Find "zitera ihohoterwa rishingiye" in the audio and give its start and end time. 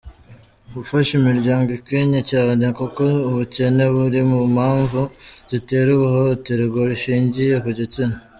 5.51-7.55